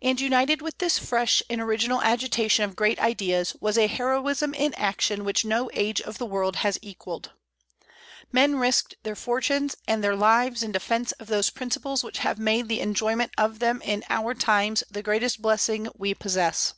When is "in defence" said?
10.62-11.10